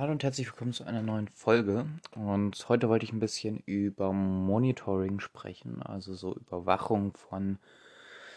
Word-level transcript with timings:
Hallo 0.00 0.12
und 0.12 0.22
herzlich 0.22 0.46
willkommen 0.46 0.72
zu 0.72 0.84
einer 0.84 1.02
neuen 1.02 1.28
Folge. 1.28 1.84
Und 2.14 2.66
heute 2.70 2.88
wollte 2.88 3.04
ich 3.04 3.12
ein 3.12 3.20
bisschen 3.20 3.58
über 3.66 4.14
Monitoring 4.14 5.20
sprechen, 5.20 5.82
also 5.82 6.14
so 6.14 6.34
Überwachung 6.34 7.14
von 7.18 7.58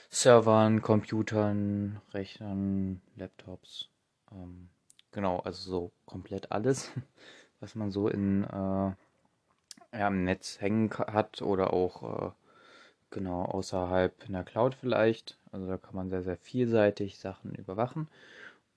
Servern, 0.09 0.81
Computern, 0.81 2.01
Rechnern, 2.13 3.01
Laptops. 3.15 3.87
Ähm, 4.33 4.71
genau, 5.13 5.39
also 5.39 5.71
so 5.71 5.91
komplett 6.05 6.51
alles, 6.51 6.91
was 7.61 7.75
man 7.75 7.91
so 7.91 8.09
in, 8.09 8.43
äh, 8.43 8.91
ja, 9.97 10.07
im 10.09 10.25
Netz 10.25 10.59
hängen 10.59 10.89
hat 10.91 11.41
oder 11.41 11.71
auch 11.71 12.25
äh, 12.27 12.31
genau 13.09 13.45
außerhalb 13.45 14.27
in 14.27 14.33
der 14.33 14.43
Cloud 14.43 14.75
vielleicht. 14.75 15.39
Also 15.53 15.67
da 15.67 15.77
kann 15.77 15.95
man 15.95 16.09
sehr, 16.09 16.23
sehr 16.23 16.35
vielseitig 16.35 17.19
Sachen 17.19 17.55
überwachen. 17.55 18.09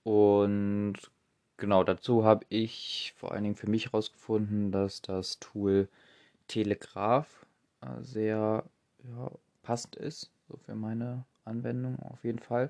Und 0.03 1.11
genau 1.57 1.83
dazu 1.83 2.23
habe 2.23 2.45
ich 2.49 3.13
vor 3.17 3.31
allen 3.31 3.43
Dingen 3.43 3.55
für 3.55 3.69
mich 3.69 3.85
herausgefunden, 3.87 4.71
dass 4.71 5.01
das 5.01 5.39
Tool 5.39 5.87
Telegraph 6.47 7.45
äh, 7.81 8.01
sehr 8.01 8.63
ja, 9.03 9.31
passend 9.63 9.95
ist, 9.95 10.31
so 10.47 10.57
für 10.57 10.75
meine 10.75 11.25
Anwendung 11.45 11.99
auf 11.99 12.23
jeden 12.23 12.39
Fall, 12.39 12.69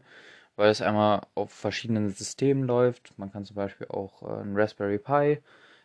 weil 0.56 0.70
es 0.70 0.82
einmal 0.82 1.22
auf 1.36 1.52
verschiedenen 1.52 2.10
Systemen 2.10 2.64
läuft. 2.64 3.18
Man 3.18 3.32
kann 3.32 3.46
zum 3.46 3.56
Beispiel 3.56 3.88
auch 3.88 4.24
äh, 4.24 4.42
ein 4.42 4.56
Raspberry 4.56 5.00
Pi 5.00 5.40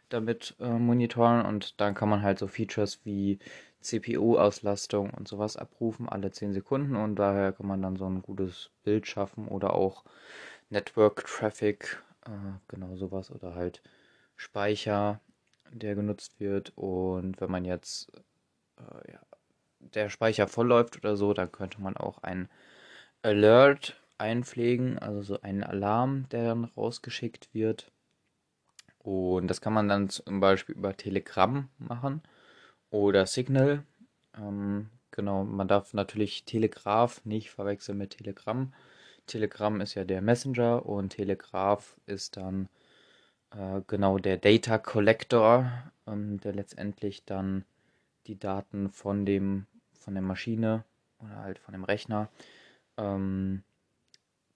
damit 0.08 0.54
äh, 0.60 0.68
monitoren 0.68 1.44
und 1.44 1.80
dann 1.80 1.94
kann 1.94 2.08
man 2.08 2.22
halt 2.22 2.38
so 2.38 2.46
Features 2.46 3.00
wie 3.04 3.38
CPU-Auslastung 3.80 5.10
und 5.10 5.26
sowas 5.26 5.56
abrufen 5.56 6.08
alle 6.08 6.30
10 6.30 6.52
Sekunden 6.52 6.96
und 6.96 7.16
daher 7.16 7.52
kann 7.52 7.66
man 7.66 7.82
dann 7.82 7.96
so 7.96 8.06
ein 8.06 8.22
gutes 8.22 8.70
Bild 8.84 9.06
schaffen 9.06 9.48
oder 9.48 9.74
auch 9.74 10.04
Network 10.70 11.26
Traffic, 11.26 12.02
äh, 12.26 12.58
genau 12.68 12.96
sowas 12.96 13.30
oder 13.30 13.54
halt 13.54 13.82
Speicher, 14.36 15.20
der 15.70 15.94
genutzt 15.94 16.40
wird 16.40 16.72
und 16.76 17.40
wenn 17.40 17.50
man 17.50 17.64
jetzt 17.64 18.12
äh, 18.78 19.12
ja, 19.12 19.20
der 19.78 20.08
Speicher 20.08 20.48
vollläuft 20.48 20.96
oder 20.96 21.16
so, 21.16 21.32
dann 21.34 21.50
könnte 21.50 21.80
man 21.80 21.96
auch 21.96 22.22
ein 22.22 22.48
Alert 23.22 24.00
einpflegen, 24.18 24.98
also 24.98 25.22
so 25.22 25.40
einen 25.40 25.64
Alarm, 25.64 26.28
der 26.30 26.44
dann 26.44 26.64
rausgeschickt 26.64 27.52
wird. 27.52 27.90
Und 28.98 29.48
das 29.48 29.60
kann 29.60 29.72
man 29.72 29.88
dann 29.88 30.08
zum 30.08 30.40
Beispiel 30.40 30.76
über 30.76 30.96
Telegram 30.96 31.68
machen 31.78 32.22
oder 32.90 33.26
Signal. 33.26 33.84
Ähm, 34.36 34.90
genau, 35.10 35.44
man 35.44 35.66
darf 35.66 35.92
natürlich 35.92 36.44
Telegraph 36.44 37.24
nicht 37.24 37.50
verwechseln 37.50 37.98
mit 37.98 38.10
Telegram. 38.10 38.72
Telegram 39.26 39.80
ist 39.80 39.94
ja 39.94 40.04
der 40.04 40.22
Messenger 40.22 40.86
und 40.86 41.10
Telegraph 41.10 41.96
ist 42.06 42.36
dann 42.36 42.68
äh, 43.50 43.80
genau 43.86 44.18
der 44.18 44.36
Data 44.36 44.78
Collector, 44.78 45.70
ähm, 46.06 46.40
der 46.40 46.54
letztendlich 46.54 47.24
dann 47.24 47.64
die 48.26 48.38
Daten 48.38 48.90
von 48.90 49.26
dem 49.26 49.66
von 49.98 50.14
der 50.14 50.22
Maschine 50.22 50.84
oder 51.20 51.36
halt 51.36 51.58
von 51.58 51.72
dem 51.72 51.84
Rechner 51.84 52.28
ähm, 52.96 53.62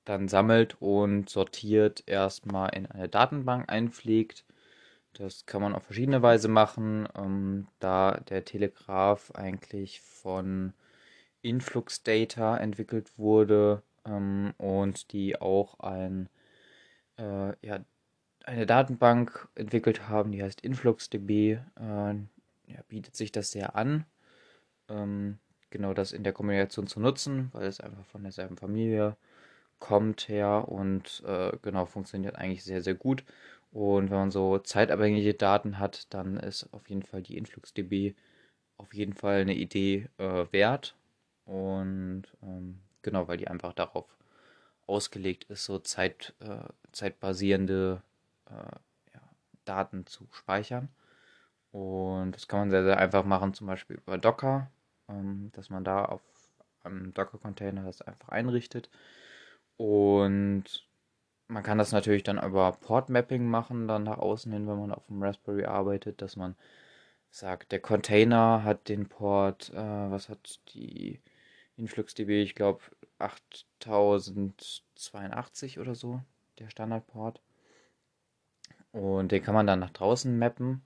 dann 0.04 0.28
sammelt 0.28 0.76
und 0.80 1.28
sortiert 1.28 2.04
erstmal 2.06 2.74
in 2.74 2.86
eine 2.86 3.08
Datenbank 3.08 3.70
einpflegt. 3.70 4.44
Das 5.14 5.46
kann 5.46 5.62
man 5.62 5.74
auf 5.74 5.84
verschiedene 5.84 6.22
Weise 6.22 6.48
machen, 6.48 7.08
ähm, 7.16 7.68
da 7.80 8.20
der 8.28 8.44
Telegraph 8.44 9.30
eigentlich 9.34 10.00
von 10.00 10.74
Influx 11.42 12.02
Data 12.02 12.56
entwickelt 12.56 13.18
wurde 13.18 13.82
ähm, 14.06 14.54
und 14.58 15.12
die 15.12 15.40
auch 15.40 15.80
ein, 15.80 16.28
äh, 17.18 17.52
ja, 17.66 17.84
eine 18.44 18.66
Datenbank 18.66 19.48
entwickelt 19.54 20.08
haben, 20.08 20.32
die 20.32 20.42
heißt 20.42 20.60
InfluxDB, 20.62 21.54
äh, 21.54 21.60
ja, 21.78 22.82
bietet 22.88 23.16
sich 23.16 23.32
das 23.32 23.50
sehr 23.50 23.76
an, 23.76 24.04
ähm, 24.88 25.38
genau 25.70 25.94
das 25.94 26.12
in 26.12 26.24
der 26.24 26.32
Kommunikation 26.32 26.86
zu 26.86 27.00
nutzen, 27.00 27.50
weil 27.52 27.66
es 27.66 27.80
einfach 27.80 28.04
von 28.06 28.22
derselben 28.22 28.56
Familie 28.56 29.16
kommt 29.78 30.28
her 30.28 30.68
und 30.68 31.22
äh, 31.26 31.52
genau 31.62 31.86
funktioniert 31.86 32.36
eigentlich 32.36 32.64
sehr, 32.64 32.82
sehr 32.82 32.94
gut. 32.94 33.24
Und 33.72 34.10
wenn 34.10 34.18
man 34.18 34.30
so 34.30 34.58
zeitabhängige 34.58 35.34
Daten 35.34 35.78
hat, 35.78 36.12
dann 36.14 36.38
ist 36.38 36.72
auf 36.72 36.88
jeden 36.88 37.02
Fall 37.02 37.22
die 37.22 37.36
InfluxDB 37.36 38.14
auf 38.78 38.94
jeden 38.94 39.14
Fall 39.14 39.40
eine 39.40 39.54
Idee 39.54 40.08
äh, 40.18 40.46
wert. 40.52 40.96
Und 41.44 42.24
ähm, 42.42 42.80
genau, 43.06 43.28
weil 43.28 43.38
die 43.38 43.48
einfach 43.48 43.72
darauf 43.72 44.04
ausgelegt 44.86 45.44
ist, 45.44 45.64
so 45.64 45.78
Zeit, 45.78 46.34
äh, 46.40 46.68
zeitbasierende 46.92 48.02
äh, 48.50 49.14
ja, 49.14 49.22
Daten 49.64 50.06
zu 50.06 50.26
speichern. 50.32 50.88
Und 51.72 52.32
das 52.32 52.48
kann 52.48 52.60
man 52.60 52.70
sehr, 52.70 52.84
sehr 52.84 52.98
einfach 52.98 53.24
machen, 53.24 53.54
zum 53.54 53.68
Beispiel 53.68 53.96
über 53.96 54.18
Docker, 54.18 54.70
ähm, 55.08 55.50
dass 55.54 55.70
man 55.70 55.84
da 55.84 56.04
auf 56.04 56.22
einem 56.84 57.14
Docker-Container 57.14 57.84
das 57.84 58.02
einfach 58.02 58.30
einrichtet. 58.30 58.90
Und 59.76 60.64
man 61.48 61.62
kann 61.62 61.78
das 61.78 61.92
natürlich 61.92 62.24
dann 62.24 62.42
über 62.42 62.72
Port-Mapping 62.72 63.46
machen, 63.46 63.86
dann 63.88 64.04
nach 64.04 64.18
außen 64.18 64.52
hin, 64.52 64.66
wenn 64.66 64.80
man 64.80 64.92
auf 64.92 65.06
dem 65.06 65.22
Raspberry 65.22 65.64
arbeitet, 65.64 66.22
dass 66.22 66.36
man 66.36 66.56
sagt, 67.30 67.72
der 67.72 67.80
Container 67.80 68.64
hat 68.64 68.88
den 68.88 69.08
Port, 69.08 69.70
äh, 69.70 69.76
was 70.10 70.28
hat 70.28 70.60
die 70.74 71.20
InfluxDB, 71.76 72.42
ich 72.42 72.54
glaube 72.54 72.80
8082 73.18 75.78
oder 75.78 75.94
so, 75.94 76.22
der 76.58 76.70
Standardport. 76.70 77.42
Und 78.92 79.32
den 79.32 79.42
kann 79.42 79.54
man 79.54 79.66
dann 79.66 79.80
nach 79.80 79.90
draußen 79.90 80.38
mappen, 80.38 80.82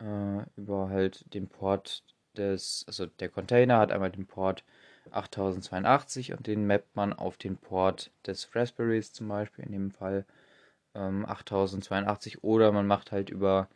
äh, 0.00 0.42
über 0.56 0.88
halt 0.88 1.32
den 1.34 1.48
Port 1.48 2.02
des, 2.36 2.84
also 2.86 3.06
der 3.06 3.28
Container 3.28 3.78
hat 3.78 3.92
einmal 3.92 4.10
den 4.10 4.26
Port 4.26 4.64
8082 5.10 6.32
und 6.32 6.46
den 6.46 6.66
mappt 6.66 6.96
man 6.96 7.12
auf 7.12 7.36
den 7.36 7.56
Port 7.56 8.10
des 8.26 8.54
Raspberries 8.54 9.12
zum 9.12 9.28
Beispiel, 9.28 9.64
in 9.64 9.72
dem 9.72 9.90
Fall 9.90 10.24
ähm, 10.94 11.24
8082 11.26 12.44
oder 12.44 12.72
man 12.72 12.86
macht 12.86 13.12
halt 13.12 13.30
über 13.30 13.68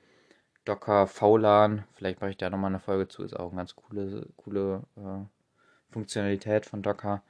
Docker 0.65 1.07
VLAN, 1.07 1.85
vielleicht 1.95 2.21
mache 2.21 2.31
ich 2.31 2.37
da 2.37 2.51
nochmal 2.51 2.71
eine 2.71 2.81
Folge 2.81 3.09
zu, 3.09 3.23
ist 3.23 3.35
auch 3.35 3.49
eine 3.49 3.57
ganz 3.57 3.77
coole, 3.77 4.27
coole 4.37 4.83
äh, 4.97 5.93
Funktionalität 5.93 6.67
von 6.67 6.83
Docker, 6.83 7.23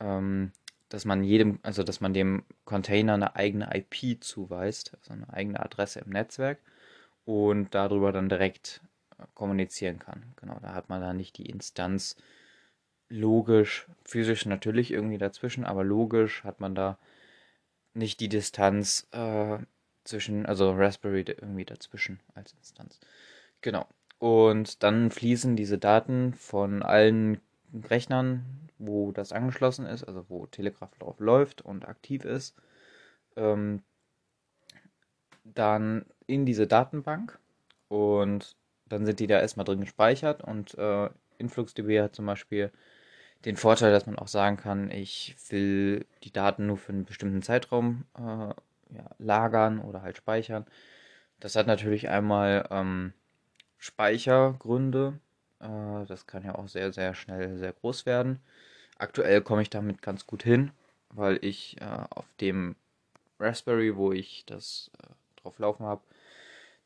ähm, 0.00 0.52
dass 0.88 1.04
man 1.04 1.24
jedem, 1.24 1.58
also 1.62 1.82
dass 1.82 2.00
man 2.00 2.14
dem 2.14 2.44
Container 2.64 3.14
eine 3.14 3.36
eigene 3.36 3.70
IP 3.74 4.22
zuweist, 4.22 4.94
also 4.94 5.12
eine 5.12 5.32
eigene 5.32 5.60
Adresse 5.60 6.00
im 6.00 6.10
Netzwerk 6.10 6.58
und 7.24 7.74
darüber 7.74 8.12
dann 8.12 8.28
direkt 8.28 8.80
äh, 9.18 9.24
kommunizieren 9.34 9.98
kann. 9.98 10.34
Genau, 10.36 10.58
da 10.60 10.74
hat 10.74 10.88
man 10.88 11.00
dann 11.00 11.16
nicht 11.16 11.38
die 11.38 11.46
Instanz 11.46 12.16
logisch, 13.08 13.86
physisch 14.04 14.46
natürlich 14.46 14.90
irgendwie 14.92 15.18
dazwischen, 15.18 15.64
aber 15.64 15.84
logisch 15.84 16.44
hat 16.44 16.60
man 16.60 16.74
da 16.74 16.98
nicht 17.94 18.20
die 18.20 18.28
Distanz 18.28 19.08
äh, 19.12 19.58
zwischen, 20.04 20.46
also 20.46 20.72
Raspberry 20.72 21.24
irgendwie 21.26 21.64
dazwischen 21.64 22.20
als 22.34 22.52
Instanz. 22.52 23.00
Genau. 23.60 23.86
Und 24.18 24.82
dann 24.82 25.10
fließen 25.10 25.56
diese 25.56 25.78
Daten 25.78 26.34
von 26.34 26.82
allen 26.82 27.40
Rechnern, 27.90 28.65
wo 28.78 29.12
das 29.12 29.32
angeschlossen 29.32 29.86
ist, 29.86 30.04
also 30.04 30.26
wo 30.28 30.46
Telegraph 30.46 30.96
drauf 30.98 31.20
läuft 31.20 31.62
und 31.62 31.88
aktiv 31.88 32.24
ist, 32.24 32.56
ähm, 33.36 33.82
dann 35.44 36.04
in 36.26 36.46
diese 36.46 36.66
Datenbank 36.66 37.38
und 37.88 38.56
dann 38.88 39.06
sind 39.06 39.20
die 39.20 39.26
da 39.26 39.40
erstmal 39.40 39.64
drin 39.64 39.80
gespeichert 39.80 40.42
und 40.42 40.76
äh, 40.78 41.08
InfluxDB 41.38 42.00
hat 42.00 42.14
zum 42.14 42.26
Beispiel 42.26 42.72
den 43.44 43.56
Vorteil, 43.56 43.92
dass 43.92 44.06
man 44.06 44.18
auch 44.18 44.28
sagen 44.28 44.56
kann, 44.56 44.90
ich 44.90 45.36
will 45.50 46.06
die 46.24 46.32
Daten 46.32 46.66
nur 46.66 46.76
für 46.76 46.92
einen 46.92 47.04
bestimmten 47.04 47.42
Zeitraum 47.42 48.04
äh, 48.16 48.20
ja, 48.94 49.10
lagern 49.18 49.80
oder 49.80 50.02
halt 50.02 50.16
speichern. 50.16 50.66
Das 51.40 51.56
hat 51.56 51.66
natürlich 51.66 52.08
einmal 52.08 52.66
ähm, 52.70 53.12
Speichergründe. 53.78 55.20
Äh, 55.60 56.06
das 56.06 56.26
kann 56.26 56.44
ja 56.44 56.54
auch 56.56 56.68
sehr, 56.68 56.92
sehr 56.92 57.14
schnell 57.14 57.58
sehr 57.58 57.72
groß 57.72 58.06
werden. 58.06 58.40
Aktuell 58.98 59.42
komme 59.42 59.62
ich 59.62 59.70
damit 59.70 60.02
ganz 60.02 60.26
gut 60.26 60.42
hin, 60.42 60.70
weil 61.10 61.38
ich 61.42 61.80
äh, 61.80 61.84
auf 62.10 62.26
dem 62.40 62.76
Raspberry, 63.40 63.96
wo 63.96 64.12
ich 64.12 64.44
das 64.46 64.90
äh, 65.02 65.40
drauf 65.42 65.58
laufen 65.58 65.84
habe, 65.86 66.02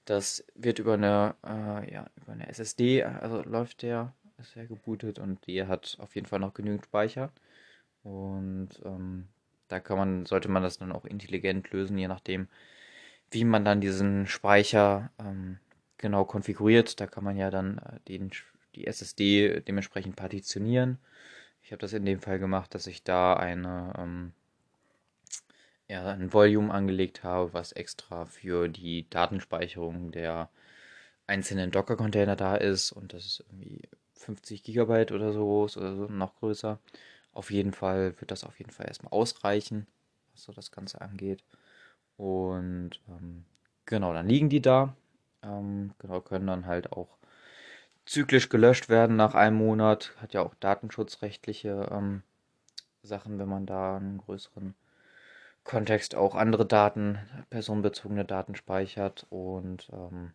das 0.07 0.45
wird 0.57 0.81
über 0.81 0.95
eine, 0.95 1.37
ja, 1.45 2.07
über 2.17 2.33
eine 2.33 2.49
SSD, 2.49 3.05
also 3.05 3.43
läuft 3.43 3.83
der 3.83 4.13
ist 4.41 4.55
ja 4.57 4.65
gebootet 4.65 5.19
und 5.19 5.47
die 5.47 5.67
hat 5.67 5.97
auf 6.01 6.15
jeden 6.15 6.27
Fall 6.27 6.41
noch 6.41 6.55
genügend 6.55 6.85
Speicher. 6.85 7.31
Und 8.03 8.71
ähm, 8.85 9.29
da 9.69 9.81
kann 9.81 9.99
man, 9.99 10.27
sollte 10.27 10.49
man 10.49 10.63
das 10.63 10.79
dann 10.79 10.93
auch 10.93 11.05
intelligent 11.05 11.71
lösen, 11.71 11.99
je 11.99 12.09
nachdem, 12.09 12.49
wie 13.31 13.45
man 13.45 13.65
dann 13.65 13.81
diesen 13.81 14.27
Speicher 14.27 15.11
ähm, 15.19 15.59
genau 15.99 16.25
konfiguriert. 16.25 17.01
Da 17.01 17.07
kann 17.07 17.25
man 17.25 17.37
ja 17.37 17.51
dann 17.51 17.79
äh, 17.79 18.01
den, 18.09 18.31
die 18.75 18.87
SSD 18.87 19.61
dementsprechend 19.61 20.17
partitionieren. 20.17 20.99
Ich 21.63 21.73
habe 21.73 21.81
das 21.81 21.93
in 21.93 22.05
dem 22.05 22.21
Fall 22.21 22.39
gemacht, 22.39 22.75
dass 22.75 22.87
ich 22.87 23.05
da 23.05 23.35
eine 23.35 23.93
ähm, 23.99 24.33
ja, 25.89 26.07
ein 26.13 26.33
Volume 26.33 26.73
angelegt 26.73 27.25
habe, 27.25 27.53
was 27.53 27.73
extra 27.73 28.25
für 28.25 28.69
die 28.69 29.11
Datenspeicherung 29.11 30.13
der 30.13 30.49
einzelnen 31.27 31.71
Docker-Container 31.73 32.37
da 32.37 32.57
ist 32.57 32.93
und 32.93 33.13
das 33.13 33.27
ist 33.27 33.45
irgendwie 33.49 33.83
50 34.15 34.63
Gigabyte 34.63 35.13
oder 35.13 35.33
so 35.33 35.45
groß 35.45 35.77
oder 35.79 35.97
so, 35.97 36.07
noch 36.07 36.37
größer. 36.37 36.79
Auf 37.33 37.51
jeden 37.51 37.73
Fall 37.73 38.21
wird 38.21 38.31
das 38.31 38.45
auf 38.45 38.59
jeden 38.59 38.71
Fall 38.71 38.87
erstmal 38.87 39.13
ausreichen, 39.13 39.87
was 40.33 40.45
so 40.45 40.53
das 40.53 40.71
Ganze 40.71 41.01
angeht. 41.01 41.45
Und 42.17 43.01
ähm, 43.09 43.45
genau, 43.87 44.13
dann 44.13 44.29
liegen 44.29 44.49
die 44.49 44.61
da. 44.63 44.95
Ähm, 45.43 45.93
genau, 45.99 46.21
können 46.21 46.47
dann 46.49 46.67
halt 46.67 46.93
auch 46.93 47.20
zyklisch 48.11 48.49
gelöscht 48.49 48.89
werden 48.89 49.15
nach 49.15 49.35
einem 49.35 49.57
Monat. 49.57 50.13
Hat 50.21 50.35
ja 50.35 50.43
auch 50.43 50.55
datenschutzrechtliche 50.57 51.89
ähm, 51.93 52.23
Sachen, 53.03 53.39
wenn 53.39 53.49
man 53.49 53.67
da 53.67 53.97
einen 53.97 54.19
größeren 54.19 54.75
Kontext 55.63 56.17
auch 56.17 56.35
andere 56.35 56.67
Daten, 56.67 57.19
personenbezogene 57.51 58.25
Daten 58.25 58.57
speichert. 58.57 59.27
Und 59.31 59.89
ähm, 59.93 60.33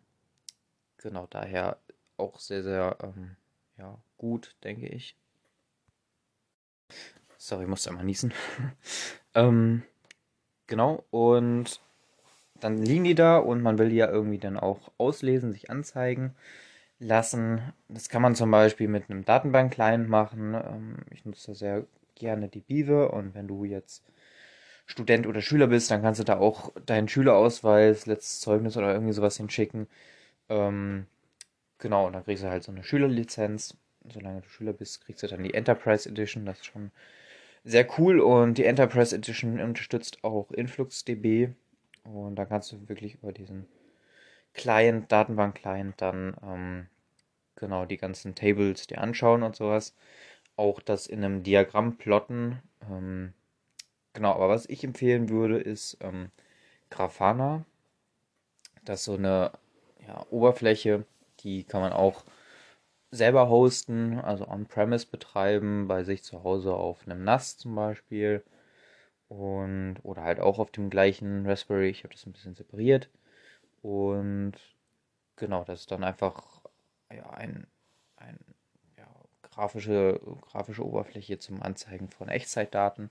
genau 0.96 1.26
daher 1.28 1.76
auch 2.16 2.40
sehr, 2.40 2.62
sehr 2.62 2.96
ähm, 3.02 3.36
ja, 3.76 3.98
gut, 4.16 4.56
denke 4.64 4.86
ich. 4.86 5.14
Sorry, 7.36 7.64
ich 7.64 7.68
musste 7.68 7.90
einmal 7.90 8.06
niesen. 8.06 8.32
ähm, 9.34 9.82
genau, 10.66 11.04
und 11.10 11.82
dann 12.58 12.78
liegen 12.78 13.04
die 13.04 13.14
da 13.14 13.36
und 13.36 13.60
man 13.60 13.76
will 13.76 13.90
die 13.90 13.96
ja 13.96 14.08
irgendwie 14.08 14.38
dann 14.38 14.56
auch 14.56 14.92
auslesen, 14.96 15.52
sich 15.52 15.68
anzeigen 15.68 16.34
lassen. 16.98 17.60
Das 17.88 18.08
kann 18.08 18.22
man 18.22 18.34
zum 18.34 18.50
Beispiel 18.50 18.88
mit 18.88 19.10
einem 19.10 19.24
Datenbank-Client 19.24 20.08
machen. 20.08 20.54
Ähm, 20.54 20.96
ich 21.10 21.24
nutze 21.24 21.54
sehr 21.54 21.86
gerne 22.14 22.48
die 22.48 22.60
Bive 22.60 23.10
und 23.10 23.34
wenn 23.34 23.46
du 23.48 23.64
jetzt 23.64 24.02
Student 24.86 25.26
oder 25.26 25.40
Schüler 25.40 25.66
bist, 25.66 25.90
dann 25.90 26.02
kannst 26.02 26.20
du 26.20 26.24
da 26.24 26.38
auch 26.38 26.72
deinen 26.86 27.08
Schülerausweis, 27.08 28.06
letztes 28.06 28.40
Zeugnis 28.40 28.76
oder 28.76 28.92
irgendwie 28.92 29.12
sowas 29.12 29.36
hinschicken. 29.36 29.88
Ähm, 30.48 31.06
genau, 31.78 32.06
und 32.06 32.12
dann 32.14 32.24
kriegst 32.24 32.44
du 32.44 32.48
halt 32.48 32.62
so 32.62 32.72
eine 32.72 32.84
Schülerlizenz. 32.84 33.76
Solange 34.08 34.42
du 34.42 34.48
Schüler 34.48 34.72
bist, 34.72 35.04
kriegst 35.04 35.22
du 35.24 35.26
dann 35.26 35.42
die 35.42 35.54
Enterprise 35.54 36.08
Edition. 36.08 36.46
Das 36.46 36.58
ist 36.58 36.66
schon 36.66 36.92
sehr 37.64 37.86
cool 37.98 38.20
und 38.20 38.58
die 38.58 38.64
Enterprise 38.64 39.14
Edition 39.14 39.60
unterstützt 39.60 40.22
auch 40.22 40.52
InfluxDB. 40.52 41.50
Und 42.04 42.36
da 42.36 42.44
kannst 42.44 42.70
du 42.70 42.88
wirklich 42.88 43.16
über 43.16 43.32
diesen 43.32 43.66
Client, 44.56 45.12
Datenbank-Client 45.12 46.00
dann 46.00 46.36
ähm, 46.42 46.86
genau 47.56 47.84
die 47.84 47.98
ganzen 47.98 48.34
Tables 48.34 48.86
dir 48.86 49.00
anschauen 49.00 49.42
und 49.42 49.56
sowas. 49.56 49.94
Auch 50.56 50.80
das 50.80 51.06
in 51.06 51.24
einem 51.24 51.42
Diagramm 51.42 51.96
plotten. 51.98 52.62
Ähm, 52.90 53.34
genau, 54.14 54.32
aber 54.32 54.48
was 54.48 54.68
ich 54.68 54.82
empfehlen 54.84 55.28
würde, 55.28 55.58
ist 55.58 55.98
ähm, 56.00 56.30
Grafana. 56.90 57.64
Das 58.84 59.00
ist 59.00 59.06
so 59.06 59.14
eine 59.14 59.52
ja, 60.06 60.24
Oberfläche, 60.30 61.04
die 61.40 61.64
kann 61.64 61.80
man 61.80 61.92
auch 61.92 62.24
selber 63.10 63.48
hosten, 63.48 64.18
also 64.20 64.46
on-premise 64.48 65.06
betreiben, 65.06 65.88
bei 65.88 66.04
sich 66.04 66.22
zu 66.22 66.44
Hause 66.44 66.74
auf 66.74 67.06
einem 67.06 67.24
NAS 67.24 67.58
zum 67.58 67.74
Beispiel. 67.74 68.42
Und, 69.28 69.96
oder 70.04 70.22
halt 70.22 70.40
auch 70.40 70.58
auf 70.58 70.70
dem 70.70 70.88
gleichen 70.88 71.46
Raspberry. 71.46 71.88
Ich 71.90 72.04
habe 72.04 72.14
das 72.14 72.26
ein 72.26 72.32
bisschen 72.32 72.54
separiert. 72.54 73.08
Und 73.86 74.54
genau, 75.36 75.62
das 75.62 75.80
ist 75.80 75.92
dann 75.92 76.02
einfach 76.02 76.62
ja, 77.14 77.30
ein, 77.30 77.68
ein 78.16 78.36
ja, 78.98 79.06
grafische, 79.42 80.20
grafische 80.40 80.84
Oberfläche 80.84 81.38
zum 81.38 81.62
Anzeigen 81.62 82.08
von 82.10 82.28
Echtzeitdaten. 82.28 83.10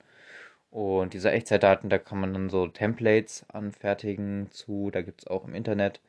Und 0.71 1.13
diese 1.13 1.31
Echtzeitdaten, 1.31 1.89
da 1.89 1.97
kann 1.97 2.19
man 2.19 2.33
dann 2.33 2.49
so 2.49 2.67
Templates 2.67 3.45
anfertigen 3.47 4.51
zu. 4.51 4.91
Da 4.91 5.01
gibt 5.01 5.21
es 5.21 5.27
auch 5.27 5.45
im 5.45 5.55
Internet 5.55 6.01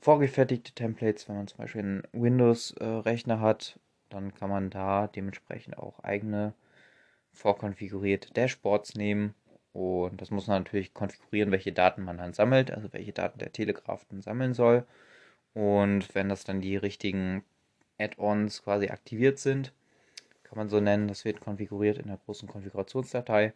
vorgefertigte 0.00 0.72
Templates, 0.72 1.28
wenn 1.28 1.36
man 1.36 1.46
zum 1.46 1.58
Beispiel 1.58 1.82
einen 1.82 2.02
Windows-Rechner 2.12 3.40
hat, 3.40 3.78
dann 4.08 4.34
kann 4.34 4.50
man 4.50 4.70
da 4.70 5.06
dementsprechend 5.06 5.78
auch 5.78 6.00
eigene 6.00 6.52
vorkonfigurierte 7.32 8.32
Dashboards 8.32 8.96
nehmen. 8.96 9.34
Und 9.72 10.20
das 10.20 10.30
muss 10.30 10.46
man 10.48 10.62
natürlich 10.62 10.94
konfigurieren, 10.94 11.52
welche 11.52 11.72
Daten 11.72 12.02
man 12.02 12.18
dann 12.18 12.32
sammelt, 12.32 12.70
also 12.70 12.92
welche 12.92 13.12
Daten 13.12 13.38
der 13.38 13.52
Telegraph 13.52 14.04
dann 14.10 14.22
sammeln 14.22 14.54
soll. 14.54 14.84
Und 15.54 16.14
wenn 16.14 16.28
das 16.28 16.44
dann 16.44 16.60
die 16.60 16.76
richtigen 16.76 17.44
Add-ons 17.98 18.62
quasi 18.62 18.88
aktiviert 18.88 19.38
sind, 19.38 19.72
kann 20.44 20.58
man 20.58 20.68
so 20.68 20.80
nennen, 20.80 21.08
das 21.08 21.24
wird 21.24 21.40
konfiguriert 21.40 21.98
in 21.98 22.08
der 22.08 22.18
großen 22.18 22.48
Konfigurationsdatei. 22.48 23.52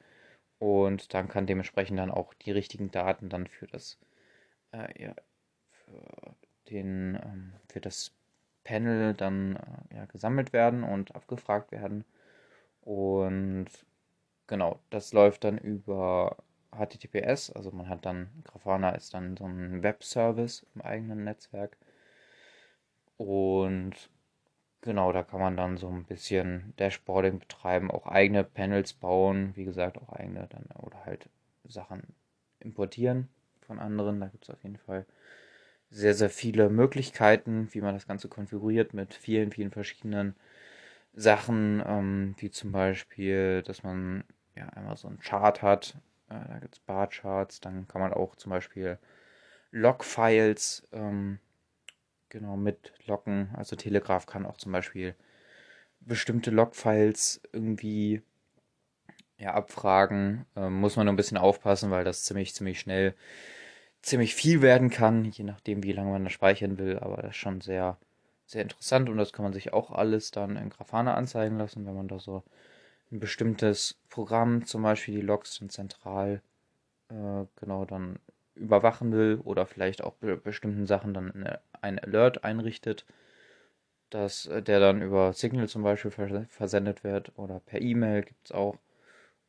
Und 0.59 1.15
dann 1.15 1.29
kann 1.29 1.47
dementsprechend 1.47 1.99
dann 1.99 2.11
auch 2.11 2.35
die 2.35 2.53
richtigen 2.53 2.91
Daten 2.91 3.29
dann 3.29 3.47
für 3.49 3.67
das 3.67 3.99
äh, 4.73 5.03
ja, 5.03 5.15
für 5.73 6.35
den 6.71 7.17
ähm, 7.23 7.53
für 7.69 7.81
das 7.81 8.13
Panel 8.65 9.15
dann 9.15 9.57
äh, 9.57 9.97
ja, 9.97 10.05
gesammelt 10.07 10.53
werden 10.53 10.85
und 10.85 11.15
abgefragt 11.15 11.73
werden. 11.73 12.05
Und 12.83 13.67
genau, 14.47 14.81
das 14.91 15.13
läuft 15.13 15.45
dann 15.45 15.59
über 15.59 16.37
HTTPS, 16.73 17.51
also 17.51 17.71
man 17.71 17.89
hat 17.89 18.05
dann, 18.07 18.31
Grafana 18.45 18.91
ist 18.91 19.15
dann 19.15 19.37
so 19.37 19.45
ein 19.47 19.83
Webservice 19.83 20.67
im 20.75 20.83
eigenen 20.83 21.25
Netzwerk. 21.25 21.77
Und 23.17 23.93
genau, 24.83 25.13
da 25.13 25.23
kann 25.25 25.41
man 25.41 25.57
dann 25.57 25.77
so 25.79 25.89
ein 25.89 26.05
bisschen 26.05 26.75
Dashboarding 26.79 27.39
betreiben, 27.41 27.91
auch 27.91 28.07
eigene 28.07 28.45
Panels 28.45 28.93
bauen, 28.95 29.53
wie 29.57 29.65
gesagt, 29.65 29.99
auch 29.99 30.11
eigene 30.11 30.49
dann 30.51 30.67
oder 30.83 31.05
halt 31.05 31.29
Sachen 31.69 32.03
importieren 32.61 33.29
von 33.63 33.79
anderen. 33.81 34.21
Da 34.21 34.29
gibt 34.29 34.45
es 34.45 34.51
auf 34.51 34.63
jeden 34.63 34.79
Fall 34.79 35.07
sehr, 35.91 36.15
sehr 36.15 36.31
viele 36.31 36.71
Möglichkeiten, 36.71 37.69
wie 37.73 37.81
man 37.81 37.95
das 37.95 38.07
Ganze 38.07 38.29
konfiguriert 38.29 38.95
mit 38.95 39.15
vielen, 39.15 39.53
vielen 39.53 39.71
verschiedenen 39.73 40.37
Sachen, 41.15 41.83
ähm, 41.87 42.35
wie 42.39 42.51
zum 42.51 42.73
Beispiel, 42.73 43.63
dass 43.63 43.83
man 43.83 44.25
ja 44.55 44.69
einmal 44.71 44.97
so 44.97 45.09
einen 45.09 45.21
Chart 45.21 45.63
hat, 45.63 45.97
äh, 46.29 46.49
da 46.49 46.59
gibt 46.59 46.75
es 46.75 46.81
Barcharts, 46.81 47.61
dann 47.61 47.89
kann 47.89 48.01
man 48.01 48.13
auch 48.13 48.37
zum 48.37 48.51
Beispiel 48.51 48.99
Logfiles 49.71 50.87
ähm, 50.93 51.39
genau 52.29 52.57
mit 52.57 52.93
locken. 53.07 53.51
Also 53.57 53.77
Telegraph 53.77 54.27
kann 54.27 54.47
auch 54.47 54.57
zum 54.57 54.73
Beispiel 54.73 55.15
bestimmte 56.01 56.51
Logfiles 56.51 57.41
irgendwie 57.53 58.23
ja, 59.39 59.55
abfragen. 59.55 60.47
Ähm, 60.57 60.75
muss 60.75 60.97
man 60.97 61.07
nur 61.07 61.13
ein 61.13 61.17
bisschen 61.17 61.39
aufpassen, 61.39 61.91
weil 61.91 62.05
das 62.05 62.25
ziemlich, 62.25 62.55
ziemlich 62.55 62.81
schnell 62.81 63.15
ziemlich 64.03 64.35
viel 64.35 64.61
werden 64.63 64.91
kann, 64.91 65.25
je 65.25 65.45
nachdem, 65.45 65.83
wie 65.83 65.93
lange 65.93 66.11
man 66.11 66.25
das 66.25 66.33
speichern 66.33 66.79
will. 66.79 66.99
Aber 66.99 67.17
das 67.17 67.31
ist 67.31 67.37
schon 67.37 67.61
sehr, 67.61 67.97
sehr 68.47 68.63
interessant 68.63 69.09
und 69.09 69.17
das 69.17 69.33
kann 69.33 69.45
man 69.45 69.53
sich 69.53 69.73
auch 69.73 69.91
alles 69.91 70.31
dann 70.31 70.57
in 70.57 70.71
Grafana 70.71 71.15
anzeigen 71.15 71.59
lassen, 71.59 71.87
wenn 71.87 71.95
man 71.95 72.09
da 72.09 72.19
so 72.19 72.43
ein 73.15 73.21
bestimmtes 73.21 73.97
Programm, 74.11 74.67
zum 74.67 74.83
Beispiel 74.83 75.15
die 75.15 75.21
Logs 75.23 75.59
dann 75.59 75.71
zentral, 75.71 76.43
äh, 77.11 77.45
genau 77.57 77.85
dann 77.85 78.19
überwachen 78.55 79.13
will 79.13 79.41
oder 79.45 79.67
vielleicht 79.67 80.03
auch 80.03 80.15
bei 80.15 80.35
bestimmten 80.37 80.87
Sachen 80.87 81.15
dann 81.15 81.33
ein 81.81 81.99
Alert 81.99 82.45
einrichtet, 82.45 83.05
dass 84.11 84.47
äh, 84.47 84.63
der 84.63 84.81
dann 84.81 85.03
über 85.03 85.33
Signal 85.33 85.69
zum 85.69 85.83
Beispiel 85.83 86.11
versendet 86.49 87.05
wird 87.05 87.33
oder 87.37 87.61
per 87.61 87.81
E-Mail 87.81 88.23
gibt 88.23 88.47
es 88.47 88.53
auch. 88.53 88.77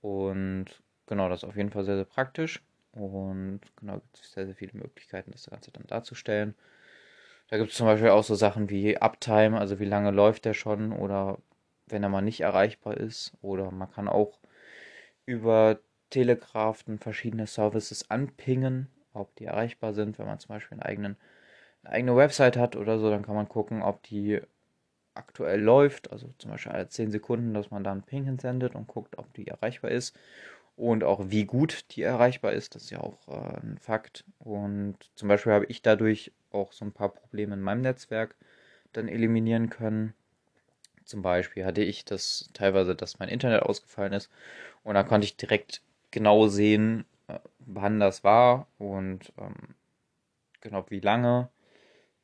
Und 0.01 0.65
genau, 1.07 1.29
das 1.29 1.43
ist 1.43 1.49
auf 1.49 1.57
jeden 1.57 1.71
Fall 1.71 1.83
sehr, 1.85 1.95
sehr 1.95 2.05
praktisch. 2.05 2.61
Und 2.93 3.61
genau, 3.79 3.95
gibt 3.95 4.19
es 4.19 4.31
sehr, 4.31 4.45
sehr 4.45 4.55
viele 4.55 4.73
Möglichkeiten, 4.73 5.31
das 5.31 5.49
Ganze 5.49 5.71
dann 5.71 5.87
darzustellen. 5.87 6.55
Da 7.49 7.57
gibt 7.57 7.71
es 7.71 7.77
zum 7.77 7.85
Beispiel 7.87 8.09
auch 8.09 8.23
so 8.23 8.35
Sachen 8.35 8.69
wie 8.69 8.97
Uptime, 8.97 9.59
also 9.59 9.79
wie 9.79 9.85
lange 9.85 10.11
läuft 10.11 10.45
der 10.45 10.53
schon 10.53 10.91
oder 10.93 11.37
wenn 11.87 12.03
er 12.03 12.09
mal 12.09 12.21
nicht 12.21 12.41
erreichbar 12.41 12.97
ist. 12.97 13.33
Oder 13.41 13.71
man 13.71 13.91
kann 13.91 14.07
auch 14.07 14.39
über 15.25 15.79
Telegraphen 16.09 16.99
verschiedene 16.99 17.47
Services 17.47 18.09
anpingen, 18.09 18.89
ob 19.13 19.35
die 19.35 19.45
erreichbar 19.45 19.93
sind. 19.93 20.19
Wenn 20.19 20.27
man 20.27 20.39
zum 20.39 20.49
Beispiel 20.49 20.75
einen 20.75 20.83
eigenen, 20.83 21.17
eine 21.83 21.93
eigene 21.93 22.15
Website 22.15 22.57
hat 22.57 22.75
oder 22.75 22.99
so, 22.99 23.09
dann 23.09 23.23
kann 23.23 23.35
man 23.35 23.49
gucken, 23.49 23.81
ob 23.81 24.03
die 24.03 24.41
aktuell 25.13 25.61
läuft. 25.61 26.11
Also 26.11 26.33
zum 26.37 26.51
Beispiel 26.51 26.71
alle 26.71 26.89
10 26.89 27.11
Sekunden, 27.11 27.53
dass 27.53 27.71
man 27.71 27.83
da 27.83 27.91
einen 27.91 28.03
Ping 28.03 28.25
hinsendet 28.25 28.75
und 28.75 28.87
guckt, 28.87 29.17
ob 29.17 29.33
die 29.33 29.47
erreichbar 29.47 29.91
ist 29.91 30.17
und 30.75 31.03
auch 31.03 31.29
wie 31.29 31.45
gut 31.45 31.85
die 31.91 32.01
erreichbar 32.01 32.53
ist. 32.53 32.75
Das 32.75 32.83
ist 32.83 32.89
ja 32.89 32.99
auch 32.99 33.27
äh, 33.27 33.59
ein 33.61 33.77
Fakt. 33.79 34.25
Und 34.39 34.97
zum 35.15 35.29
Beispiel 35.29 35.53
habe 35.53 35.65
ich 35.65 35.81
dadurch 35.81 36.31
auch 36.51 36.73
so 36.73 36.85
ein 36.85 36.91
paar 36.91 37.09
Probleme 37.09 37.53
in 37.55 37.61
meinem 37.61 37.81
Netzwerk 37.81 38.35
dann 38.93 39.07
eliminieren 39.07 39.69
können. 39.69 40.13
Zum 41.05 41.21
Beispiel 41.21 41.65
hatte 41.65 41.83
ich 41.83 42.05
das 42.05 42.49
teilweise, 42.53 42.95
dass 42.95 43.19
mein 43.19 43.29
Internet 43.29 43.63
ausgefallen 43.63 44.13
ist 44.13 44.29
und 44.83 44.95
da 44.95 45.03
konnte 45.03 45.25
ich 45.25 45.37
direkt 45.37 45.81
genau 46.11 46.47
sehen, 46.47 47.05
äh, 47.27 47.39
wann 47.59 47.99
das 47.99 48.23
war 48.23 48.67
und 48.79 49.33
ähm, 49.37 49.75
genau 50.61 50.85
wie 50.89 50.99
lange 50.99 51.49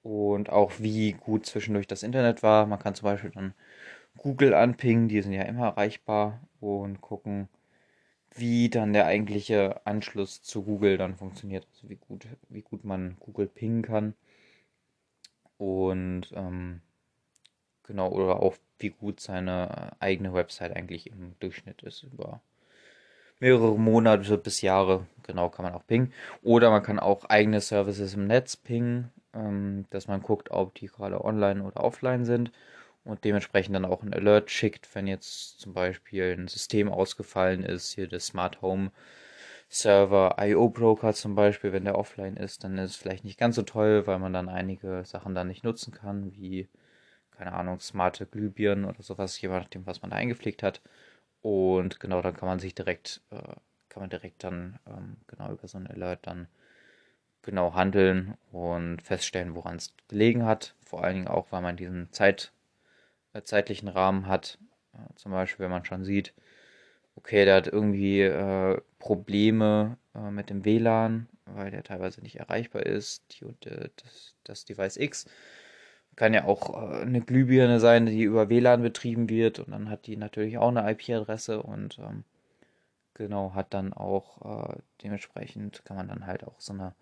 und 0.04 0.50
auch 0.50 0.74
wie 0.80 1.14
gut 1.14 1.46
zwischendurch 1.46 1.88
das 1.88 2.04
Internet 2.04 2.44
war. 2.44 2.66
Man 2.66 2.80
kann 2.80 2.96
zum 2.96 3.06
Beispiel 3.06 3.32
dann 3.32 3.54
Google 4.18 4.54
anpingen, 4.54 5.08
die 5.10 5.22
sind 5.22 5.34
ja 5.34 5.44
immer 5.44 5.68
erreichbar 5.68 6.42
und 6.60 7.02
gucken, 7.02 7.50
wie 8.36 8.70
dann 8.70 8.94
der 8.94 9.06
eigentliche 9.08 9.86
Anschluss 9.86 10.42
zu 10.42 10.64
Google 10.64 10.98
dann 10.98 11.16
funktioniert, 11.16 11.68
also 11.72 11.90
wie 11.90 11.98
gut, 11.98 12.28
wie 12.50 12.62
gut 12.62 12.84
man 12.84 13.18
Google 13.20 13.48
pingen 13.48 13.84
kann. 13.84 14.16
Und 15.58 16.32
ähm, 16.34 16.82
genau, 17.92 18.10
oder 18.10 18.42
auch 18.42 18.56
wie 18.80 18.90
gut 18.90 19.20
seine 19.20 19.92
eigene 20.00 20.34
Website 20.34 20.76
eigentlich 20.76 21.08
im 21.08 21.36
Durchschnitt 21.40 21.82
ist 21.84 22.04
über 22.04 22.42
mehrere 23.40 23.78
Monate 23.78 24.38
bis 24.38 24.62
Jahre. 24.62 25.06
Genau, 25.28 25.50
kann 25.50 25.66
man 25.66 25.74
auch 25.74 25.86
pingen. 25.86 26.14
Oder 26.42 26.70
man 26.70 26.84
kann 26.84 27.00
auch 27.00 27.26
eigene 27.26 27.60
Services 27.60 28.14
im 28.14 28.28
Netz 28.28 28.56
pingen, 28.56 29.12
ähm, 29.34 29.86
dass 29.90 30.08
man 30.08 30.22
guckt, 30.22 30.52
ob 30.52 30.74
die 30.76 30.88
gerade 30.88 31.24
online 31.24 31.64
oder 31.64 31.84
offline 31.84 32.24
sind 32.24 32.52
und 33.04 33.24
dementsprechend 33.26 33.76
dann 33.76 33.86
auch 33.86 34.04
ein 34.04 34.14
Alert 34.14 34.50
schickt, 34.52 34.94
wenn 34.96 35.08
jetzt 35.08 35.60
zum 35.60 35.74
Beispiel 35.74 36.36
ein 36.38 36.48
System 36.48 36.90
ausgefallen 36.90 37.64
ist, 37.64 37.92
hier 37.94 38.08
der 38.08 38.20
Smart 38.20 38.62
Home 38.62 38.92
Server 39.68 40.36
IO 40.40 40.70
Broker 40.70 41.14
zum 41.14 41.36
Beispiel, 41.36 41.72
wenn 41.74 41.86
der 41.86 41.98
offline 41.98 42.38
ist, 42.38 42.64
dann 42.64 42.78
ist 42.78 42.92
es 42.92 42.96
vielleicht 42.98 43.24
nicht 43.26 43.40
ganz 43.40 43.56
so 43.56 43.64
toll, 43.64 44.06
weil 44.06 44.20
man 44.20 44.34
dann 44.34 44.50
einige 44.50 45.04
Sachen 45.06 45.34
dann 45.34 45.48
nicht 45.48 45.64
nutzen 45.64 45.94
kann, 45.94 46.34
wie, 46.34 46.68
keine 47.42 47.54
Ahnung, 47.54 47.80
smarte 47.80 48.28
Glühbirnen 48.28 48.86
oder 48.86 49.02
sowas, 49.02 49.42
je 49.42 49.50
nachdem, 49.50 49.88
was 49.88 50.04
man 50.04 50.12
da 50.12 50.18
eingepflegt 50.18 50.62
hat. 50.62 50.80
Und 51.42 52.00
genau, 52.00 52.22
dann 52.22 52.36
kann 52.36 52.48
man 52.48 52.60
sich 52.60 52.76
direkt, 52.76 53.22
äh, 53.32 53.56
kann 53.90 54.02
man 54.04 54.12
direkt 54.12 54.44
dann 54.44 54.78
ähm, 54.86 55.18
genau 55.26 55.52
über 55.52 55.68
so 55.68 55.80
ein 55.80 55.88
Alert 55.88 56.28
dann 56.28 56.48
genau 57.42 57.74
handeln 57.74 58.38
und 58.52 59.02
feststellen, 59.02 59.56
woran 59.56 59.78
es 59.78 59.92
gelegen 60.08 60.46
hat. 60.46 60.76
Vor 60.86 61.04
allen 61.04 61.16
Dingen 61.16 61.28
auch, 61.28 61.52
weil 61.52 61.64
man 61.64 61.78
diesen 61.78 62.12
Zeit, 62.12 62.52
äh, 63.34 63.42
zeitlichen 63.42 63.88
Rahmen 63.88 64.28
hat. 64.28 64.60
Äh, 64.94 65.12
zum 65.16 65.32
Beispiel, 65.32 65.64
wenn 65.64 65.72
man 65.72 65.86
schon 65.86 66.04
sieht, 66.04 66.36
okay, 67.16 67.46
der 67.46 67.56
hat 67.56 67.68
irgendwie 67.68 68.22
äh, 68.22 68.80
Probleme 69.00 69.98
äh, 70.14 70.30
mit 70.30 70.52
dem 70.52 70.64
WLAN, 70.64 71.28
weil 71.46 71.72
der 71.72 71.82
teilweise 71.82 72.22
nicht 72.22 72.36
erreichbar 72.36 72.86
ist. 72.86 73.24
Die, 73.32 73.46
äh, 73.68 73.90
das, 73.96 74.36
das 74.44 74.66
Device 74.66 74.98
X 74.98 75.26
kann 76.22 76.36
ja 76.36 76.44
auch 76.46 76.76
äh, 76.76 77.02
eine 77.02 77.22
Glühbirne 77.22 77.80
sein, 77.80 78.06
die 78.06 78.22
über 78.22 78.48
WLAN 78.48 78.84
betrieben 78.84 79.28
wird 79.28 79.58
und 79.58 79.72
dann 79.72 79.90
hat 79.90 80.06
die 80.06 80.18
natürlich 80.18 80.60
auch 80.60 80.68
eine 80.68 80.88
IP-Adresse 80.92 81.64
und 81.64 81.98
ähm, 81.98 82.26
genau 83.16 83.56
hat 83.56 83.74
dann 83.74 83.92
auch 83.92 84.70
äh, 84.70 84.76
dementsprechend 85.02 85.84
kann 85.84 85.98
man 85.98 86.10
dann 86.10 86.28
halt 86.28 86.44
auch 86.44 86.60
so 86.60 86.74
eine 86.74 86.94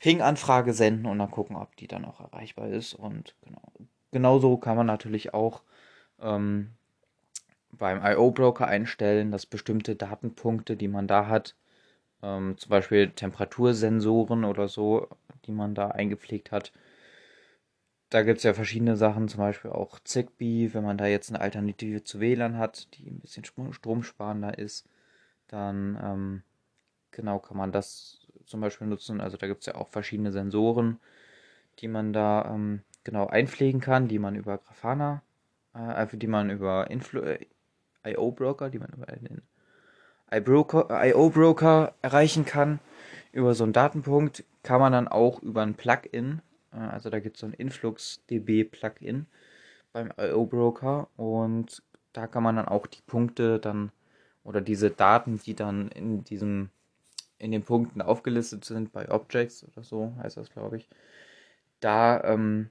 Ping-Anfrage 0.00 0.74
senden 0.74 1.06
und 1.06 1.18
dann 1.18 1.30
gucken, 1.30 1.56
ob 1.56 1.74
die 1.76 1.88
dann 1.88 2.04
auch 2.04 2.20
erreichbar 2.20 2.68
ist 2.68 2.92
und 2.92 3.34
genau 3.40 3.62
genauso 4.10 4.58
kann 4.58 4.76
man 4.76 4.86
natürlich 4.86 5.32
auch 5.32 5.62
ähm, 6.20 6.72
beim 7.70 8.04
IO-Broker 8.04 8.66
einstellen, 8.66 9.30
dass 9.30 9.46
bestimmte 9.46 9.96
Datenpunkte, 9.96 10.76
die 10.76 10.88
man 10.88 11.06
da 11.06 11.26
hat, 11.26 11.54
ähm, 12.22 12.58
zum 12.58 12.68
Beispiel 12.68 13.12
Temperatursensoren 13.12 14.44
oder 14.44 14.68
so, 14.68 15.08
die 15.46 15.52
man 15.52 15.74
da 15.74 15.88
eingepflegt 15.88 16.52
hat, 16.52 16.70
da 18.12 18.22
gibt 18.22 18.38
es 18.38 18.44
ja 18.44 18.52
verschiedene 18.52 18.96
Sachen, 18.96 19.28
zum 19.28 19.38
Beispiel 19.38 19.70
auch 19.70 19.98
Zigbee, 20.00 20.74
wenn 20.74 20.84
man 20.84 20.98
da 20.98 21.06
jetzt 21.06 21.30
eine 21.30 21.40
Alternative 21.40 22.04
zu 22.04 22.20
WLAN 22.20 22.58
hat, 22.58 22.92
die 22.94 23.10
ein 23.10 23.20
bisschen 23.20 23.44
stromsparender 23.44 24.58
ist, 24.58 24.86
dann 25.48 25.98
ähm, 26.02 26.42
genau 27.10 27.38
kann 27.38 27.56
man 27.56 27.72
das 27.72 28.28
zum 28.44 28.60
Beispiel 28.60 28.86
nutzen. 28.86 29.22
Also 29.22 29.38
da 29.38 29.46
gibt 29.46 29.60
es 29.60 29.66
ja 29.66 29.76
auch 29.76 29.88
verschiedene 29.88 30.30
Sensoren, 30.30 30.98
die 31.78 31.88
man 31.88 32.12
da 32.12 32.50
ähm, 32.52 32.82
genau 33.02 33.28
einpflegen 33.28 33.80
kann, 33.80 34.08
die 34.08 34.18
man 34.18 34.34
über 34.34 34.58
Grafana, 34.58 35.22
äh, 35.72 36.06
die 36.12 36.26
man 36.26 36.50
über 36.50 36.90
äh, 36.90 37.46
IO-Broker, 38.04 38.68
die 38.68 38.78
man 38.78 38.90
über 38.90 39.06
den 39.06 39.40
IO-Broker 40.30 41.94
erreichen 42.02 42.44
kann. 42.44 42.78
Über 43.32 43.54
so 43.54 43.64
einen 43.64 43.72
Datenpunkt 43.72 44.44
kann 44.62 44.80
man 44.80 44.92
dann 44.92 45.08
auch 45.08 45.40
über 45.40 45.62
ein 45.62 45.76
Plugin 45.76 46.42
also 46.78 47.10
da 47.10 47.20
gibt 47.20 47.36
es 47.36 47.40
so 47.40 47.46
ein 47.46 47.54
InfluxDB-Plugin 47.54 49.26
beim 49.92 50.12
IO-Broker 50.18 51.08
und 51.16 51.82
da 52.12 52.26
kann 52.26 52.42
man 52.42 52.56
dann 52.56 52.68
auch 52.68 52.86
die 52.86 53.02
Punkte 53.06 53.58
dann 53.58 53.92
oder 54.44 54.60
diese 54.60 54.90
Daten, 54.90 55.38
die 55.38 55.54
dann 55.54 55.88
in 55.88 56.24
diesem 56.24 56.70
in 57.38 57.50
den 57.52 57.62
Punkten 57.64 58.00
aufgelistet 58.02 58.64
sind 58.64 58.92
bei 58.92 59.10
Objects 59.10 59.64
oder 59.64 59.82
so 59.82 60.14
heißt 60.22 60.36
das 60.36 60.50
glaube 60.50 60.76
ich, 60.78 60.88
da 61.80 62.22
ähm, 62.24 62.70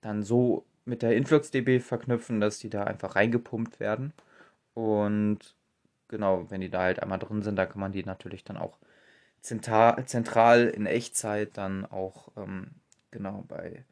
dann 0.00 0.22
so 0.22 0.64
mit 0.84 1.02
der 1.02 1.16
InfluxDB 1.16 1.80
verknüpfen, 1.80 2.40
dass 2.40 2.58
die 2.58 2.70
da 2.70 2.84
einfach 2.84 3.16
reingepumpt 3.16 3.80
werden. 3.80 4.12
Und 4.74 5.54
genau, 6.08 6.50
wenn 6.50 6.60
die 6.60 6.70
da 6.70 6.82
halt 6.82 7.02
einmal 7.02 7.18
drin 7.18 7.42
sind, 7.42 7.56
da 7.56 7.66
kann 7.66 7.80
man 7.80 7.92
die 7.92 8.04
natürlich 8.04 8.44
dann 8.44 8.56
auch 8.56 8.78
zentral 9.42 10.68
in 10.68 10.86
Echtzeit 10.86 11.56
dann 11.56 11.84
auch 11.84 12.28
ähm, 12.36 12.68
genau 13.12 13.44
bei 13.48 13.84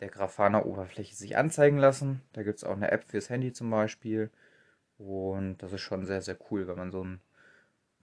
der 0.00 0.08
Grafana-Oberfläche 0.08 1.14
sich 1.14 1.36
anzeigen 1.36 1.78
lassen. 1.78 2.22
Da 2.32 2.42
gibt 2.42 2.58
es 2.58 2.64
auch 2.64 2.76
eine 2.76 2.90
App 2.90 3.04
fürs 3.04 3.30
Handy 3.30 3.52
zum 3.52 3.70
Beispiel. 3.70 4.30
Und 4.98 5.58
das 5.58 5.72
ist 5.72 5.80
schon 5.80 6.06
sehr, 6.06 6.22
sehr 6.22 6.36
cool, 6.50 6.66
wenn 6.66 6.76
man 6.76 6.90
so 6.90 7.02
einen 7.02 7.20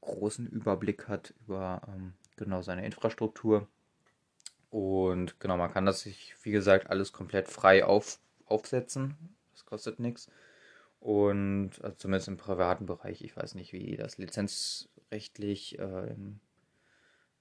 großen 0.01 0.47
Überblick 0.47 1.07
hat 1.07 1.33
über 1.41 1.81
ähm, 1.87 2.13
genau 2.37 2.61
seine 2.61 2.85
Infrastruktur. 2.85 3.67
Und 4.69 5.39
genau, 5.39 5.57
man 5.57 5.71
kann 5.71 5.85
das 5.85 6.01
sich, 6.01 6.35
wie 6.43 6.51
gesagt, 6.51 6.89
alles 6.89 7.11
komplett 7.11 7.47
frei 7.49 7.83
auf, 7.83 8.19
aufsetzen. 8.45 9.35
Das 9.51 9.65
kostet 9.65 9.99
nichts. 9.99 10.29
Und 10.99 11.71
also 11.81 11.95
zumindest 11.95 12.27
im 12.27 12.37
privaten 12.37 12.85
Bereich, 12.85 13.23
ich 13.23 13.35
weiß 13.35 13.55
nicht, 13.55 13.73
wie 13.73 13.95
das 13.95 14.17
lizenzrechtlich 14.17 15.79
äh, 15.79 16.11
im 16.11 16.39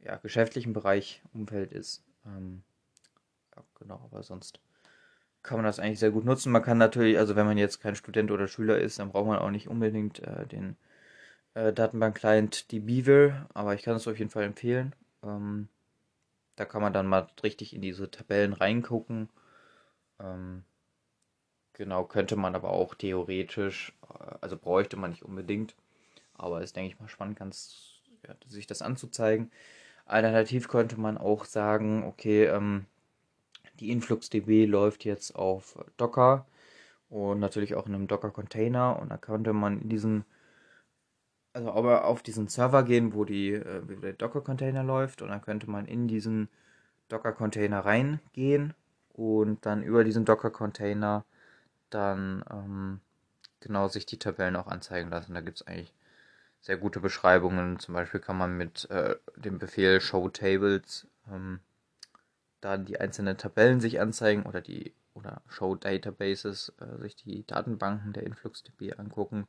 ja, 0.01 0.17
geschäftlichen 0.17 0.73
Bereich 0.73 1.23
Umfeld 1.33 1.73
ist. 1.73 2.05
Ähm, 2.25 2.63
genau, 3.79 4.01
aber 4.05 4.23
sonst 4.23 4.61
kann 5.43 5.59
man 5.59 5.65
das 5.65 5.79
eigentlich 5.79 6.01
sehr 6.01 6.11
gut 6.11 6.25
nutzen. 6.25 6.53
Man 6.53 6.63
kann 6.63 6.79
natürlich, 6.79 7.19
also 7.19 7.37
wenn 7.37 7.47
man 7.47 7.59
jetzt 7.59 7.81
kein 7.81 7.97
Student 7.97 8.31
oder 8.31 8.49
Schüler 8.49 8.79
ist, 8.79 8.99
dann 8.99 9.11
braucht 9.11 9.27
man 9.27 9.39
auch 9.39 9.51
nicht 9.51 9.69
unbedingt 9.69 10.21
äh, 10.21 10.47
den 10.47 10.77
äh, 11.55 11.73
Datenbank-Client 11.73 12.71
die 12.71 13.05
aber 13.55 13.75
ich 13.75 13.83
kann 13.83 13.97
es 13.97 14.09
auf 14.09 14.19
jeden 14.19 14.31
Fall 14.31 14.45
empfehlen. 14.45 14.95
Ähm, 15.23 15.69
da 16.57 16.65
kann 16.65 16.83
man 16.83 16.93
dann 16.93 17.07
mal 17.07 17.29
richtig 17.43 17.75
in 17.75 17.83
diese 17.83 18.11
Tabellen 18.11 18.53
reingucken. 18.53 19.29
Ähm, 20.21 20.65
genau, 21.73 22.05
könnte 22.05 22.37
man 22.37 22.55
aber 22.55 22.71
auch 22.71 22.95
theoretisch, 22.95 23.95
äh, 24.09 24.35
also 24.41 24.57
bräuchte 24.57 24.97
man 24.97 25.11
nicht 25.11 25.25
unbedingt, 25.25 25.75
aber 26.35 26.63
ist, 26.63 26.77
denke 26.77 26.93
ich 26.93 27.01
mal, 27.01 27.09
spannend, 27.09 27.39
ganz, 27.39 28.01
ja, 28.27 28.35
sich 28.49 28.67
das 28.67 28.83
anzuzeigen. 28.83 29.51
Alternativ 30.05 30.69
könnte 30.69 30.99
man 31.01 31.19
auch 31.19 31.45
sagen, 31.45 32.05
okay, 32.05 32.47
ähm, 32.47 32.87
die 33.81 33.91
InfluxDB 33.91 34.67
läuft 34.67 35.05
jetzt 35.05 35.35
auf 35.35 35.79
Docker 35.97 36.47
und 37.09 37.41
natürlich 37.41 37.75
auch 37.75 37.87
in 37.87 37.95
einem 37.95 38.07
Docker-Container 38.07 38.99
und 39.01 39.11
da 39.11 39.17
könnte 39.17 39.53
man 39.53 39.81
in 39.81 39.89
diesen, 39.89 40.25
also 41.53 41.71
aber 41.71 42.05
auf 42.05 42.23
diesen 42.23 42.49
Server 42.49 42.83
gehen, 42.83 43.15
wo, 43.15 43.25
die, 43.25 43.53
äh, 43.53 43.83
der 44.03 44.13
Docker-Container 44.13 44.85
läuft 44.85 45.23
und 45.23 45.29
dann 45.29 45.43
könnte 45.43 45.71
man 45.71 45.87
in 45.87 46.09
diesen 46.09 46.49
Docker-Container 47.09 47.81
reingehen 47.81 48.75
und 49.13 49.65
dann 49.65 49.83
über 49.83 50.05
diesen 50.05 50.25
Docker-Container 50.25 51.25
dann 51.91 52.45
ähm, 52.51 53.01
genau 53.61 53.89
sich 53.89 54.07
die 54.07 54.19
Tabellen 54.19 54.57
auch 54.57 54.67
anzeigen 54.67 55.11
lassen. 55.11 55.35
Da 55.35 55.41
gibt 55.41 55.61
es 55.61 55.67
eigentlich 55.67 55.93
sehr 56.61 56.77
gute 56.77 57.01
Beschreibungen. 57.01 57.79
Zum 57.79 57.95
Beispiel 57.95 58.21
kann 58.21 58.37
man 58.37 58.57
mit 58.57 58.91
äh, 58.91 59.17
dem 59.37 59.59
Befehl 59.59 60.01
Show 60.01 60.29
Tables 60.29 61.07
ähm, 61.31 61.61
dann 62.61 62.85
die 62.85 63.01
einzelnen 63.01 63.37
Tabellen 63.37 63.81
sich 63.81 64.01
anzeigen 64.01 64.45
oder 64.45 64.61
die 64.61 64.95
oder 65.15 65.43
Show 65.49 65.75
Databases, 65.75 66.73
äh, 66.81 67.01
sich 67.01 67.17
die 67.17 67.47
Datenbanken 67.47 68.13
der 68.13 68.23
InfluxDB 68.25 68.95
angucken. 68.99 69.47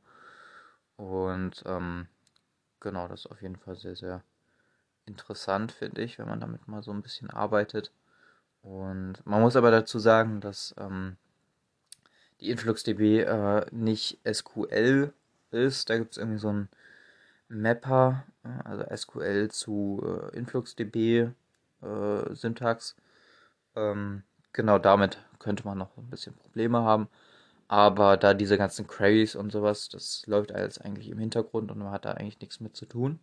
Und 0.96 1.62
ähm, 1.64 2.08
genau, 2.80 3.08
das 3.08 3.20
ist 3.20 3.30
auf 3.30 3.40
jeden 3.40 3.56
Fall 3.56 3.76
sehr, 3.76 3.96
sehr 3.96 4.22
interessant, 5.06 5.72
finde 5.72 6.02
ich, 6.02 6.18
wenn 6.18 6.28
man 6.28 6.40
damit 6.40 6.68
mal 6.68 6.82
so 6.82 6.90
ein 6.90 7.02
bisschen 7.02 7.30
arbeitet. 7.30 7.92
Und 8.62 9.24
man 9.24 9.40
muss 9.40 9.56
aber 9.56 9.70
dazu 9.70 9.98
sagen, 9.98 10.40
dass 10.40 10.74
ähm, 10.78 11.16
die 12.40 12.50
InfluxDB 12.50 13.20
äh, 13.22 13.66
nicht 13.70 14.18
SQL 14.30 15.12
ist. 15.50 15.90
Da 15.90 15.98
gibt 15.98 16.12
es 16.12 16.18
irgendwie 16.18 16.38
so 16.38 16.48
einen 16.48 16.68
Mapper, 17.48 18.24
äh, 18.44 18.68
also 18.68 18.84
SQL 18.94 19.48
zu 19.50 20.02
äh, 20.04 20.36
InfluxDB 20.36 21.30
äh, 21.82 22.34
Syntax. 22.34 22.96
Ähm, 23.76 24.22
genau 24.52 24.78
damit 24.78 25.18
könnte 25.38 25.64
man 25.66 25.78
noch 25.78 25.96
ein 25.96 26.10
bisschen 26.10 26.34
Probleme 26.36 26.82
haben. 26.82 27.08
Aber 27.68 28.16
da 28.16 28.34
diese 28.34 28.58
ganzen 28.58 28.86
Queries 28.88 29.36
und 29.36 29.52
sowas, 29.52 29.88
das 29.88 30.26
läuft 30.26 30.52
alles 30.52 30.80
eigentlich 30.80 31.08
im 31.10 31.18
Hintergrund 31.18 31.70
und 31.70 31.78
man 31.78 31.92
hat 31.92 32.04
da 32.04 32.12
eigentlich 32.12 32.40
nichts 32.40 32.60
mit 32.60 32.76
zu 32.76 32.86
tun. 32.86 33.20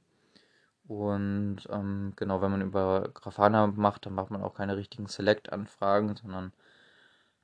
Und 0.87 1.59
ähm, 1.69 2.13
genau, 2.15 2.41
wenn 2.41 2.51
man 2.51 2.61
über 2.61 3.09
Grafana 3.13 3.67
macht, 3.67 4.05
dann 4.05 4.13
macht 4.13 4.31
man 4.31 4.41
auch 4.41 4.53
keine 4.53 4.77
richtigen 4.77 5.07
Select-Anfragen, 5.07 6.15
sondern 6.15 6.53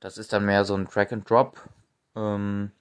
das 0.00 0.18
ist 0.18 0.32
dann 0.32 0.46
mehr 0.46 0.64
so 0.64 0.74
ein 0.74 0.86
Drag 0.86 1.12
and 1.12 1.28
Drop. 1.28 1.60
Ähm, 2.16 2.72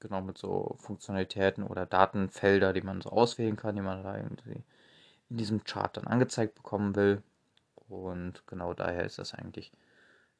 genau 0.00 0.20
mit 0.22 0.38
so 0.38 0.76
Funktionalitäten 0.78 1.64
oder 1.64 1.86
Datenfelder, 1.86 2.72
die 2.72 2.82
man 2.82 3.00
so 3.00 3.10
auswählen 3.10 3.56
kann, 3.56 3.76
die 3.76 3.82
man 3.82 4.02
da 4.02 4.16
irgendwie 4.16 4.62
in 5.30 5.38
diesem 5.38 5.64
Chart 5.64 5.96
dann 5.96 6.06
angezeigt 6.06 6.54
bekommen 6.54 6.94
will. 6.96 7.22
Und 7.88 8.46
genau 8.46 8.74
daher 8.74 9.04
ist 9.04 9.18
das 9.18 9.34
eigentlich 9.34 9.72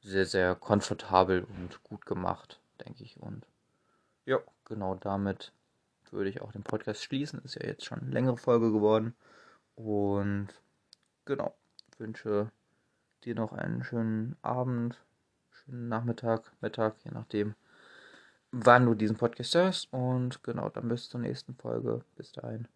sehr, 0.01 0.25
sehr 0.25 0.55
komfortabel 0.55 1.43
und 1.43 1.83
gut 1.83 2.05
gemacht, 2.05 2.59
denke 2.85 3.03
ich. 3.03 3.17
Und 3.17 3.45
ja, 4.25 4.39
genau 4.65 4.95
damit 4.95 5.53
würde 6.11 6.29
ich 6.29 6.41
auch 6.41 6.51
den 6.51 6.63
Podcast 6.63 7.03
schließen. 7.03 7.41
Ist 7.43 7.55
ja 7.55 7.65
jetzt 7.65 7.85
schon 7.85 7.99
eine 7.99 8.11
längere 8.11 8.37
Folge 8.37 8.71
geworden. 8.71 9.15
Und 9.75 10.49
genau, 11.25 11.55
wünsche 11.97 12.51
dir 13.23 13.35
noch 13.35 13.53
einen 13.53 13.83
schönen 13.83 14.35
Abend, 14.41 14.97
schönen 15.51 15.89
Nachmittag, 15.89 16.51
Mittag, 16.61 16.95
je 17.03 17.11
nachdem, 17.11 17.55
wann 18.51 18.85
du 18.85 18.93
diesen 18.95 19.17
Podcast 19.17 19.55
hörst. 19.55 19.93
Und 19.93 20.43
genau, 20.43 20.69
dann 20.69 20.87
bis 20.89 21.09
zur 21.09 21.19
nächsten 21.19 21.55
Folge. 21.55 22.01
Bis 22.15 22.31
dahin. 22.31 22.67